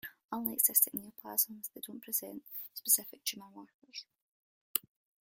Unlike 0.31 0.63
cystic 0.63 0.93
neoplasms, 0.95 1.69
they 1.75 1.81
don't 1.85 2.01
present 2.01 2.41
specific 2.73 3.23
tumor 3.23 3.45
markers. 3.55 4.07